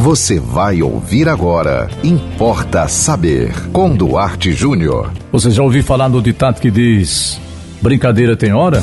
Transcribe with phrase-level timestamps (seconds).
[0.00, 1.86] Você vai ouvir agora.
[2.02, 3.52] Importa saber.
[3.70, 5.12] Com Duarte Júnior.
[5.30, 7.38] Você já ouviu falar no ditado que diz:
[7.82, 8.82] brincadeira tem hora?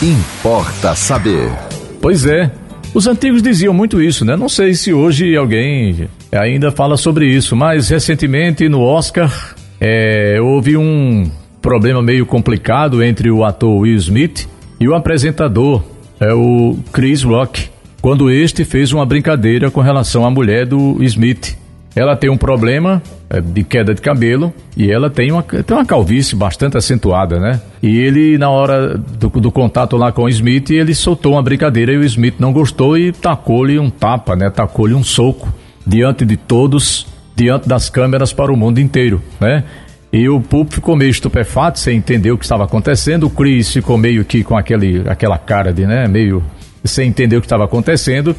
[0.00, 1.52] Importa saber.
[2.00, 2.50] Pois é.
[2.94, 4.36] Os antigos diziam muito isso, né?
[4.36, 10.78] Não sei se hoje alguém ainda fala sobre isso, mas recentemente no Oscar é, houve
[10.78, 11.30] um
[11.60, 14.48] problema meio complicado entre o ator Will Smith
[14.80, 15.82] e o apresentador,
[16.18, 17.75] é o Chris Rock
[18.06, 21.58] quando este fez uma brincadeira com relação à mulher do Smith.
[21.92, 25.84] Ela tem um problema é, de queda de cabelo e ela tem uma, tem uma
[25.84, 27.60] calvície bastante acentuada, né?
[27.82, 31.94] E ele, na hora do, do contato lá com o Smith, ele soltou uma brincadeira
[31.94, 34.50] e o Smith não gostou e tacou-lhe um tapa, né?
[34.50, 35.52] Tacou-lhe um soco
[35.84, 39.64] diante de todos, diante das câmeras para o mundo inteiro, né?
[40.12, 43.26] E o público ficou meio estupefato, sem entender o que estava acontecendo.
[43.26, 46.40] O Chris ficou meio que com aquele, aquela cara de, né, meio
[46.86, 48.34] sem entender o que estava acontecendo.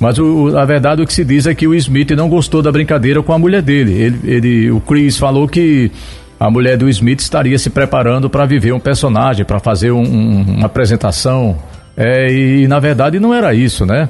[0.00, 2.72] Mas o, a verdade o que se diz é que o Smith não gostou da
[2.72, 3.92] brincadeira com a mulher dele.
[3.92, 5.90] Ele, ele o Chris falou que
[6.38, 10.42] a mulher do Smith estaria se preparando para viver um personagem, para fazer um, um,
[10.56, 11.56] uma apresentação.
[11.96, 14.08] É, e na verdade não era isso, né?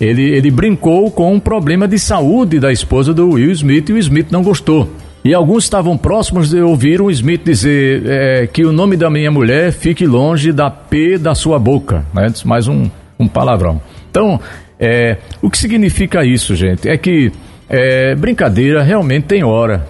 [0.00, 3.98] Ele, ele brincou com um problema de saúde da esposa do Will Smith e o
[3.98, 4.90] Smith não gostou.
[5.24, 9.30] E alguns estavam próximos de ouvir o Smith dizer é, que o nome da minha
[9.30, 12.04] mulher fique longe da P da sua boca.
[12.12, 12.30] Né?
[12.44, 12.90] Mais um,
[13.24, 13.80] um palavrão.
[14.10, 14.40] Então,
[14.78, 16.88] é, o que significa isso, gente?
[16.88, 17.32] É que
[17.68, 19.86] é, brincadeira realmente tem hora.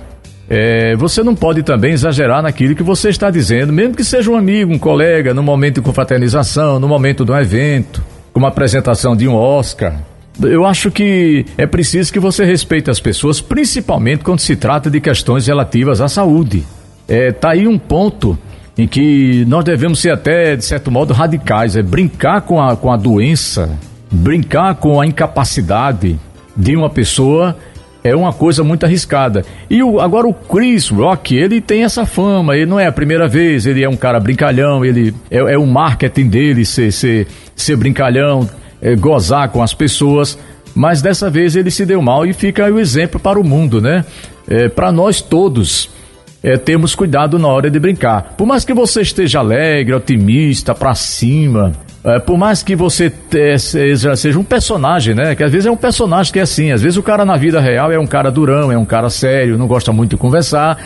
[0.48, 4.36] É, você não pode também exagerar naquilo que você está dizendo, mesmo que seja um
[4.36, 9.27] amigo, um colega, no momento de confraternização, no momento de um evento, como apresentação de
[9.27, 9.94] um Oscar.
[10.42, 15.00] Eu acho que é preciso que você respeite as pessoas, principalmente quando se trata de
[15.00, 16.64] questões relativas à saúde.
[17.08, 18.36] É, tá aí um ponto
[18.77, 22.91] em que nós devemos ser até, de certo modo, radicais, é brincar com a, com
[22.91, 23.70] a doença,
[24.11, 26.19] brincar com a incapacidade
[26.56, 27.56] de uma pessoa
[28.05, 29.42] é uma coisa muito arriscada.
[29.69, 33.27] E o, agora o Chris Rock, ele tem essa fama, ele não é a primeira
[33.27, 37.77] vez, ele é um cara brincalhão, ele é, é o marketing dele ser, ser, ser
[37.77, 38.48] brincalhão,
[38.83, 40.39] é, gozar com as pessoas,
[40.74, 44.05] mas dessa vez ele se deu mal e fica o exemplo para o mundo, né?
[44.46, 45.89] É, para nós todos
[46.44, 48.34] é, termos cuidado na hora de brincar.
[48.36, 51.72] Por mais que você esteja alegre, otimista, pra cima,
[52.05, 55.34] é, por mais que você te, seja, seja, um personagem, né?
[55.34, 57.58] Que às vezes é um personagem que é assim, às vezes o cara na vida
[57.60, 60.78] real é um cara durão, é um cara sério, não gosta muito de conversar,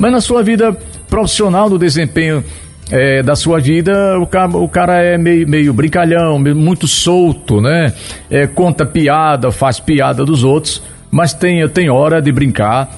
[0.00, 0.76] mas na sua vida
[1.08, 2.42] profissional, no desempenho
[2.90, 7.92] é, da sua vida, o cara, o cara é meio, meio brincalhão, muito solto, né?
[8.28, 12.90] É, conta piada, faz piada dos outros, mas tem, tem hora de brincar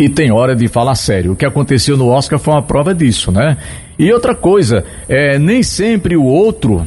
[0.00, 1.32] e tem hora de falar sério.
[1.32, 3.58] O que aconteceu no Oscar foi uma prova disso, né?
[3.98, 6.86] E outra coisa, é, nem sempre o outro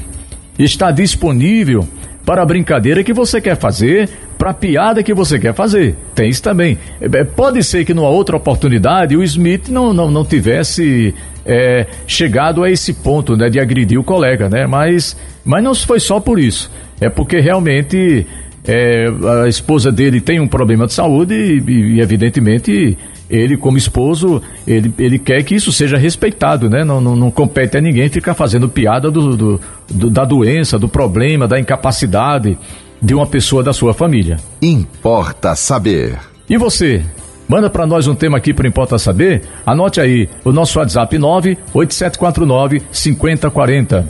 [0.58, 1.88] está disponível
[2.26, 5.96] para a brincadeira que você quer fazer, para a piada que você quer fazer.
[6.16, 6.76] Tem isso também.
[7.00, 11.14] É, pode ser que numa outra oportunidade o Smith não, não, não tivesse
[11.46, 14.66] é, chegado a esse ponto né, de agredir o colega, né?
[14.66, 16.72] Mas, mas não foi só por isso.
[17.00, 18.26] É porque realmente
[18.66, 19.08] é,
[19.44, 22.98] a esposa dele tem um problema de saúde e, e, evidentemente,
[23.30, 26.84] ele, como esposo, ele, ele quer que isso seja respeitado, né?
[26.84, 30.88] Não, não, não compete a ninguém ficar fazendo piada do, do, do, da doença, do
[30.88, 32.58] problema, da incapacidade
[33.02, 34.38] de uma pessoa da sua família.
[34.62, 36.18] Importa saber.
[36.50, 37.04] E você?
[37.48, 39.42] Manda para nós um tema aqui para Importa Saber.
[39.66, 44.10] Anote aí o nosso WhatsApp 98749 5040.